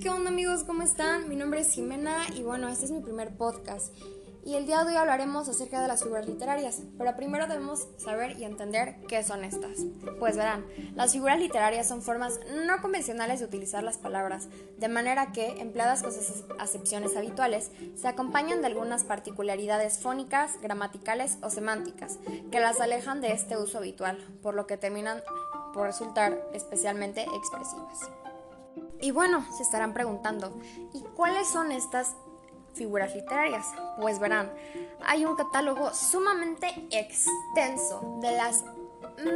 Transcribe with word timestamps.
¿qué 0.00 0.10
onda 0.10 0.30
amigos? 0.30 0.64
¿Cómo 0.64 0.82
están? 0.82 1.28
Mi 1.28 1.36
nombre 1.36 1.60
es 1.60 1.72
Jimena 1.72 2.26
y 2.34 2.42
bueno, 2.42 2.68
este 2.68 2.86
es 2.86 2.90
mi 2.90 3.00
primer 3.00 3.36
podcast. 3.36 3.94
Y 4.44 4.54
el 4.56 4.66
día 4.66 4.82
de 4.82 4.90
hoy 4.90 4.96
hablaremos 4.96 5.48
acerca 5.48 5.80
de 5.80 5.88
las 5.88 6.02
figuras 6.02 6.26
literarias, 6.26 6.82
pero 6.98 7.14
primero 7.16 7.46
debemos 7.46 7.86
saber 7.96 8.38
y 8.38 8.44
entender 8.44 8.96
qué 9.08 9.22
son 9.22 9.44
estas. 9.44 9.78
Pues 10.18 10.36
verán, 10.36 10.66
las 10.94 11.12
figuras 11.12 11.38
literarias 11.38 11.86
son 11.86 12.02
formas 12.02 12.40
no 12.66 12.82
convencionales 12.82 13.40
de 13.40 13.46
utilizar 13.46 13.82
las 13.84 13.96
palabras, 13.96 14.48
de 14.78 14.88
manera 14.88 15.32
que, 15.32 15.60
empleadas 15.60 16.02
con 16.02 16.12
sus 16.12 16.44
acepciones 16.58 17.16
habituales, 17.16 17.70
se 17.94 18.08
acompañan 18.08 18.60
de 18.60 18.66
algunas 18.66 19.04
particularidades 19.04 19.98
fónicas, 19.98 20.60
gramaticales 20.60 21.38
o 21.42 21.50
semánticas, 21.50 22.18
que 22.50 22.60
las 22.60 22.80
alejan 22.80 23.20
de 23.20 23.32
este 23.32 23.56
uso 23.56 23.78
habitual, 23.78 24.18
por 24.42 24.54
lo 24.54 24.66
que 24.66 24.76
terminan 24.76 25.22
por 25.72 25.86
resultar 25.86 26.38
especialmente 26.52 27.26
expresivas. 27.34 28.10
Y 29.04 29.10
bueno, 29.10 29.44
se 29.52 29.62
estarán 29.62 29.92
preguntando, 29.92 30.58
¿y 30.94 31.02
cuáles 31.14 31.46
son 31.46 31.72
estas 31.72 32.16
figuras 32.72 33.14
literarias? 33.14 33.66
Pues 34.00 34.18
verán, 34.18 34.50
hay 35.04 35.26
un 35.26 35.36
catálogo 35.36 35.92
sumamente 35.92 36.68
extenso 36.90 38.18
de 38.22 38.30
las 38.30 38.64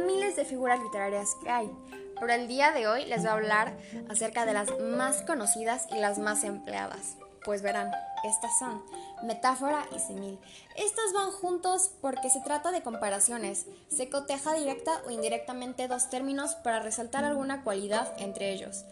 miles 0.07 0.35
de 0.35 0.45
figuras 0.45 0.79
literarias 0.79 1.35
que 1.43 1.51
hay. 1.51 1.71
Pero 2.19 2.33
el 2.33 2.47
día 2.47 2.71
de 2.71 2.87
hoy 2.87 3.05
les 3.05 3.19
voy 3.19 3.27
a 3.27 3.33
hablar 3.33 3.77
acerca 4.09 4.47
de 4.47 4.53
las 4.53 4.75
más 4.79 5.21
conocidas 5.21 5.85
y 5.91 5.99
las 5.99 6.17
más 6.17 6.43
empleadas. 6.43 7.17
Pues 7.49 7.63
verán, 7.63 7.89
estas 8.23 8.59
son 8.59 8.83
metáfora 9.23 9.83
y 9.95 9.97
simil. 9.97 10.39
Estas 10.75 11.13
van 11.15 11.31
juntos 11.31 11.89
porque 11.99 12.29
se 12.29 12.41
trata 12.41 12.69
de 12.69 12.83
comparaciones. 12.83 13.65
Se 13.87 14.07
coteja 14.07 14.53
directa 14.53 15.01
o 15.07 15.09
indirectamente 15.09 15.87
dos 15.87 16.11
términos 16.11 16.53
para 16.53 16.79
resaltar 16.79 17.23
alguna 17.23 17.63
cualidad 17.63 18.13
entre 18.19 18.53
ellos. 18.53 18.85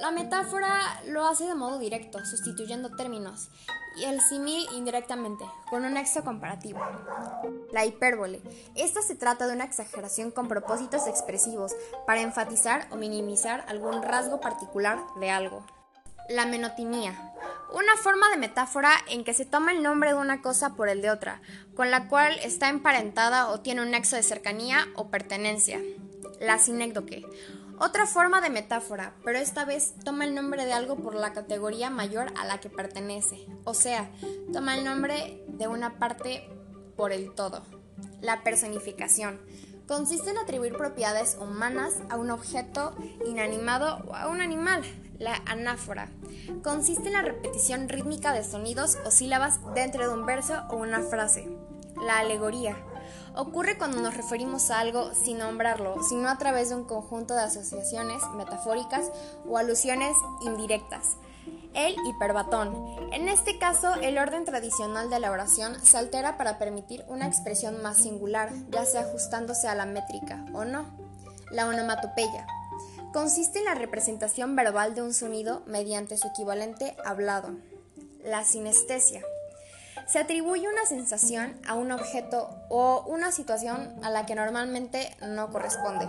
La 0.00 0.12
metáfora 0.12 1.02
lo 1.08 1.26
hace 1.26 1.44
de 1.44 1.54
modo 1.54 1.78
directo, 1.78 2.24
sustituyendo 2.24 2.96
términos, 2.96 3.50
y 3.98 4.04
el 4.04 4.22
símil 4.22 4.66
indirectamente, 4.72 5.44
con 5.68 5.84
un 5.84 5.92
nexo 5.92 6.24
comparativo. 6.24 6.80
La 7.72 7.84
hipérbole. 7.84 8.40
Esta 8.76 9.02
se 9.02 9.14
trata 9.14 9.46
de 9.46 9.52
una 9.52 9.64
exageración 9.64 10.30
con 10.30 10.48
propósitos 10.48 11.06
expresivos 11.06 11.76
para 12.06 12.22
enfatizar 12.22 12.88
o 12.92 12.96
minimizar 12.96 13.62
algún 13.68 14.02
rasgo 14.02 14.40
particular 14.40 15.00
de 15.20 15.28
algo. 15.28 15.66
La 16.30 16.46
menotimía. 16.46 17.34
Una 17.72 17.96
forma 17.96 18.28
de 18.30 18.36
metáfora 18.36 18.92
en 19.08 19.24
que 19.24 19.34
se 19.34 19.44
toma 19.44 19.72
el 19.72 19.82
nombre 19.82 20.10
de 20.10 20.18
una 20.18 20.42
cosa 20.42 20.74
por 20.74 20.88
el 20.88 21.02
de 21.02 21.10
otra, 21.10 21.40
con 21.74 21.90
la 21.90 22.08
cual 22.08 22.38
está 22.42 22.68
emparentada 22.68 23.48
o 23.48 23.60
tiene 23.60 23.82
un 23.82 23.90
nexo 23.90 24.16
de 24.16 24.22
cercanía 24.22 24.88
o 24.96 25.08
pertenencia. 25.10 25.80
La 26.40 26.58
sinécdoque 26.58 27.26
otra 27.82 28.06
forma 28.06 28.42
de 28.42 28.50
metáfora, 28.50 29.14
pero 29.24 29.38
esta 29.38 29.64
vez 29.64 29.94
toma 30.04 30.24
el 30.24 30.34
nombre 30.34 30.66
de 30.66 30.74
algo 30.74 30.96
por 30.96 31.14
la 31.14 31.32
categoría 31.32 31.88
mayor 31.88 32.30
a 32.36 32.44
la 32.44 32.60
que 32.60 32.68
pertenece, 32.68 33.46
o 33.64 33.72
sea, 33.72 34.10
toma 34.52 34.76
el 34.76 34.84
nombre 34.84 35.42
de 35.48 35.66
una 35.66 35.98
parte 35.98 36.46
por 36.94 37.10
el 37.10 37.34
todo. 37.34 37.62
La 38.20 38.42
personificación 38.42 39.40
consiste 39.88 40.28
en 40.28 40.36
atribuir 40.36 40.76
propiedades 40.76 41.38
humanas 41.40 41.94
a 42.10 42.18
un 42.18 42.30
objeto 42.30 42.94
inanimado 43.26 44.04
o 44.06 44.14
a 44.14 44.28
un 44.28 44.42
animal. 44.42 44.84
La 45.20 45.40
anáfora 45.46 46.08
consiste 46.64 47.06
en 47.06 47.12
la 47.12 47.22
repetición 47.22 47.88
rítmica 47.88 48.32
de 48.32 48.42
sonidos 48.42 48.98
o 49.06 49.12
sílabas 49.12 49.60
dentro 49.74 50.08
de 50.08 50.12
un 50.12 50.26
verso 50.26 50.64
o 50.70 50.76
una 50.76 51.02
frase. 51.02 51.48
La 52.04 52.18
alegoría 52.18 52.76
Ocurre 53.34 53.78
cuando 53.78 54.00
nos 54.00 54.16
referimos 54.16 54.70
a 54.70 54.80
algo 54.80 55.14
sin 55.14 55.38
nombrarlo, 55.38 56.02
sino 56.02 56.28
a 56.28 56.38
través 56.38 56.70
de 56.70 56.74
un 56.74 56.84
conjunto 56.84 57.34
de 57.34 57.42
asociaciones 57.42 58.22
metafóricas 58.36 59.10
o 59.48 59.56
alusiones 59.56 60.16
indirectas. 60.42 61.16
El 61.74 61.94
hiperbatón. 62.08 62.74
En 63.12 63.28
este 63.28 63.58
caso, 63.58 63.94
el 64.02 64.18
orden 64.18 64.44
tradicional 64.44 65.08
de 65.08 65.20
la 65.20 65.30
oración 65.30 65.80
se 65.84 65.96
altera 65.96 66.36
para 66.36 66.58
permitir 66.58 67.04
una 67.06 67.28
expresión 67.28 67.80
más 67.82 67.98
singular, 67.98 68.50
ya 68.70 68.84
sea 68.84 69.02
ajustándose 69.02 69.68
a 69.68 69.76
la 69.76 69.86
métrica 69.86 70.44
o 70.52 70.64
no. 70.64 70.86
La 71.52 71.68
onomatopeya. 71.68 72.46
Consiste 73.12 73.58
en 73.58 73.64
la 73.64 73.74
representación 73.74 74.54
verbal 74.54 74.94
de 74.94 75.02
un 75.02 75.12
sonido 75.12 75.64
mediante 75.66 76.16
su 76.16 76.28
equivalente 76.28 76.96
hablado. 77.04 77.56
La 78.22 78.44
sinestesia. 78.44 79.20
Se 80.06 80.20
atribuye 80.20 80.68
una 80.68 80.86
sensación 80.86 81.60
a 81.66 81.74
un 81.74 81.90
objeto 81.90 82.48
o 82.68 83.04
una 83.08 83.32
situación 83.32 83.98
a 84.04 84.10
la 84.10 84.26
que 84.26 84.36
normalmente 84.36 85.16
no 85.22 85.50
corresponde. 85.50 86.08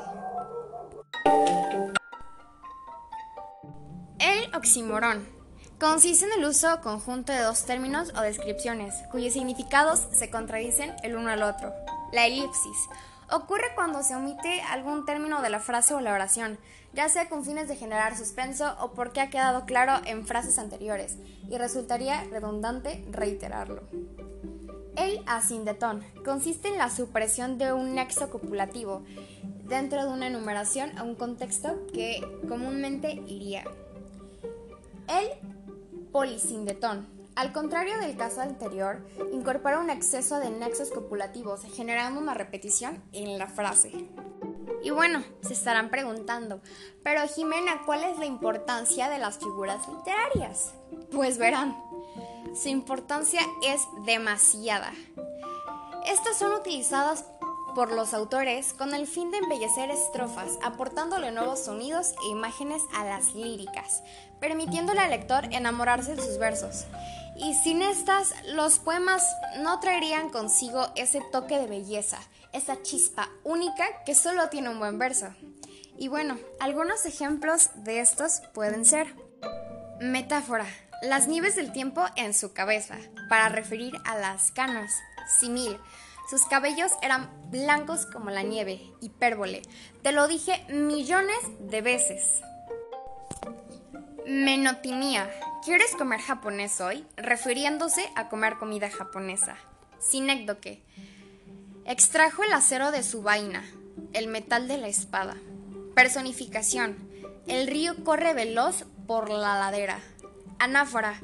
El 4.19 4.53
oxímoron 4.55 5.27
consiste 5.79 6.25
en 6.25 6.33
el 6.39 6.45
uso 6.45 6.81
conjunto 6.81 7.33
de 7.33 7.41
dos 7.41 7.65
términos 7.65 8.13
o 8.15 8.21
descripciones 8.21 8.93
cuyos 9.09 9.33
significados 9.33 10.07
se 10.11 10.29
contradicen 10.29 10.93
el 11.01 11.15
uno 11.15 11.31
al 11.31 11.41
otro. 11.41 11.73
La 12.11 12.27
elipsis 12.27 12.77
Ocurre 13.33 13.73
cuando 13.75 14.03
se 14.03 14.13
omite 14.13 14.61
algún 14.61 15.05
término 15.05 15.41
de 15.41 15.49
la 15.49 15.61
frase 15.61 15.93
o 15.93 16.01
la 16.01 16.13
oración, 16.13 16.57
ya 16.93 17.07
sea 17.07 17.29
con 17.29 17.45
fines 17.45 17.69
de 17.69 17.77
generar 17.77 18.17
suspenso 18.17 18.75
o 18.81 18.91
porque 18.91 19.21
ha 19.21 19.29
quedado 19.29 19.65
claro 19.65 20.01
en 20.05 20.27
frases 20.27 20.59
anteriores, 20.59 21.17
y 21.49 21.57
resultaría 21.57 22.25
redundante 22.25 23.05
reiterarlo. 23.09 23.83
El 24.97 25.23
asindetón 25.27 26.03
consiste 26.25 26.67
en 26.67 26.77
la 26.77 26.89
supresión 26.89 27.57
de 27.57 27.71
un 27.71 27.95
nexo 27.95 28.29
copulativo 28.29 29.03
dentro 29.63 30.03
de 30.03 30.11
una 30.11 30.27
enumeración 30.27 30.97
a 30.97 31.03
un 31.03 31.15
contexto 31.15 31.87
que 31.93 32.19
comúnmente 32.49 33.13
iría. 33.27 33.63
El 35.07 35.29
polisindetón 36.11 37.07
al 37.35 37.53
contrario 37.53 37.97
del 37.99 38.17
caso 38.17 38.41
anterior, 38.41 39.05
incorpora 39.31 39.79
un 39.79 39.89
exceso 39.89 40.39
de 40.39 40.49
nexos 40.49 40.91
copulativos, 40.91 41.61
generando 41.75 42.19
una 42.19 42.33
repetición 42.33 43.01
en 43.13 43.37
la 43.37 43.47
frase. 43.47 44.09
Y 44.83 44.89
bueno, 44.89 45.23
se 45.41 45.53
estarán 45.53 45.89
preguntando, 45.89 46.61
pero 47.03 47.27
Jimena, 47.27 47.83
¿cuál 47.85 48.03
es 48.03 48.17
la 48.17 48.25
importancia 48.25 49.09
de 49.09 49.19
las 49.19 49.37
figuras 49.37 49.87
literarias? 49.87 50.73
Pues 51.11 51.37
verán, 51.37 51.77
su 52.55 52.69
importancia 52.69 53.41
es 53.63 53.81
demasiada. 54.05 54.91
Estas 56.05 56.37
son 56.37 56.53
utilizadas 56.53 57.25
por 57.73 57.91
los 57.91 58.13
autores 58.13 58.73
con 58.73 58.93
el 58.93 59.07
fin 59.07 59.31
de 59.31 59.37
embellecer 59.37 59.89
estrofas, 59.89 60.57
aportándole 60.63 61.31
nuevos 61.31 61.65
sonidos 61.65 62.13
e 62.23 62.29
imágenes 62.29 62.81
a 62.95 63.05
las 63.05 63.33
líricas, 63.33 64.03
permitiéndole 64.39 64.99
al 64.99 65.11
lector 65.11 65.45
enamorarse 65.51 66.15
de 66.15 66.21
sus 66.21 66.37
versos. 66.37 66.85
Y 67.37 67.53
sin 67.55 67.81
estas, 67.81 68.33
los 68.45 68.79
poemas 68.79 69.23
no 69.59 69.79
traerían 69.79 70.29
consigo 70.29 70.87
ese 70.95 71.21
toque 71.31 71.57
de 71.57 71.67
belleza, 71.67 72.19
esa 72.53 72.81
chispa 72.81 73.29
única 73.43 74.03
que 74.05 74.15
solo 74.15 74.49
tiene 74.49 74.69
un 74.69 74.79
buen 74.79 74.99
verso. 74.99 75.27
Y 75.97 76.07
bueno, 76.07 76.37
algunos 76.59 77.05
ejemplos 77.05 77.69
de 77.75 77.99
estos 77.99 78.41
pueden 78.53 78.85
ser 78.85 79.15
Metáfora, 79.99 80.65
las 81.03 81.27
nieves 81.27 81.55
del 81.55 81.71
tiempo 81.71 82.03
en 82.15 82.33
su 82.33 82.53
cabeza, 82.53 82.97
para 83.29 83.49
referir 83.49 83.93
a 84.05 84.17
las 84.17 84.51
canas. 84.51 84.91
Simil, 85.39 85.77
sus 86.31 86.45
cabellos 86.45 86.93
eran 87.01 87.29
blancos 87.51 88.05
como 88.05 88.29
la 88.29 88.41
nieve. 88.41 88.79
Hipérbole. 89.01 89.63
Te 90.01 90.13
lo 90.13 90.29
dije 90.29 90.65
millones 90.69 91.37
de 91.59 91.81
veces. 91.81 92.39
Menotimía. 94.25 95.29
¿Quieres 95.65 95.93
comer 95.93 96.21
japonés 96.21 96.79
hoy? 96.79 97.05
Refiriéndose 97.17 98.09
a 98.15 98.29
comer 98.29 98.57
comida 98.59 98.89
japonesa. 98.89 99.57
Sinécdoque. 99.99 100.81
Extrajo 101.83 102.45
el 102.45 102.53
acero 102.53 102.91
de 102.91 103.03
su 103.03 103.23
vaina, 103.23 103.65
el 104.13 104.29
metal 104.29 104.69
de 104.69 104.77
la 104.77 104.87
espada. 104.87 105.35
Personificación. 105.95 106.95
El 107.45 107.67
río 107.67 108.05
corre 108.05 108.33
veloz 108.33 108.85
por 109.05 109.29
la 109.29 109.59
ladera. 109.59 109.99
Anáfora. 110.59 111.19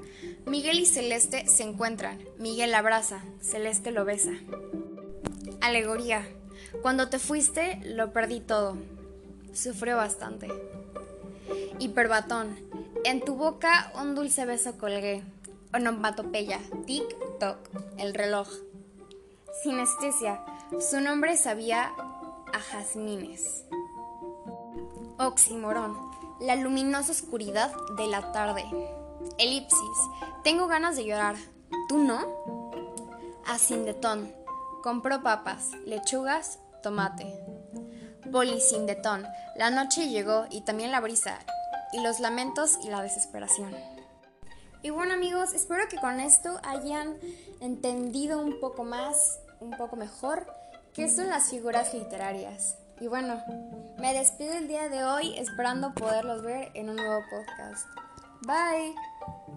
Miguel 0.45 0.80
y 0.80 0.86
Celeste 0.86 1.48
se 1.48 1.63
encuentran. 1.63 2.19
Miguel 2.39 2.75
abraza, 2.75 3.21
Celeste 3.39 3.92
lo 3.92 4.04
besa. 4.04 4.33
Alegoría. 5.68 6.25
Cuando 6.81 7.10
te 7.10 7.19
fuiste, 7.19 7.81
lo 7.84 8.14
perdí 8.14 8.40
todo. 8.40 8.78
Sufrió 9.54 9.98
bastante. 9.98 10.48
Hiperbatón. 11.78 12.58
En 13.04 13.19
tu 13.19 13.36
boca 13.36 13.92
un 14.00 14.16
dulce 14.16 14.46
beso 14.46 14.78
colgué. 14.78 15.25
Onomatopeya. 15.74 16.62
Tic-toc. 16.86 17.58
El 17.98 18.14
reloj. 18.14 18.48
Sinestesia. 19.62 20.42
Su 20.80 21.02
nombre 21.02 21.36
sabía 21.36 21.92
a 22.54 22.60
jazmines. 22.60 23.66
Oximorón. 25.19 25.98
La 26.40 26.56
luminosa 26.56 27.12
oscuridad 27.12 27.74
de 27.98 28.08
la 28.08 28.31
tarde. 28.31 28.64
Elipsis. 29.38 29.98
Tengo 30.46 30.68
ganas 30.68 30.96
de 30.96 31.04
llorar. 31.04 31.36
¿Tú 31.90 31.98
no? 31.98 32.22
Asindetón 33.46 34.46
Compró 34.83 35.21
papas, 35.21 35.71
lechugas, 35.85 36.59
tomate. 36.83 37.39
Polisindetón. 38.31 39.25
La 39.56 39.69
noche 39.69 40.09
llegó 40.09 40.45
y 40.50 40.62
también 40.62 40.91
la 40.91 41.00
brisa, 41.00 41.39
y 41.94 42.01
los 42.01 42.19
lamentos 42.19 42.77
y 42.83 42.89
la 42.89 43.01
desesperación. 43.01 43.75
Y 44.83 44.89
bueno 44.89 45.13
amigos, 45.13 45.53
espero 45.53 45.88
que 45.89 45.97
con 45.97 46.19
esto 46.19 46.59
hayan 46.63 47.18
entendido 47.59 48.39
un 48.39 48.59
poco 48.59 48.83
más, 48.83 49.39
un 49.59 49.71
poco 49.71 49.95
mejor, 49.95 50.47
qué 50.94 51.09
son 51.09 51.27
las 51.30 51.50
figuras 51.50 51.94
literarias. 51.94 52.77
Y 53.00 53.07
bueno, 53.07 53.44
me 54.00 54.13
despido 54.13 54.53
el 54.53 54.68
día 54.68 54.89
de 54.89 55.03
hoy 55.03 55.38
esperando 55.38 55.94
poderlos 55.94 56.41
ver 56.41 56.71
en 56.73 56.89
un 56.89 56.95
nuevo 56.95 57.21
podcast. 57.30 57.88
Bye. 58.41 59.56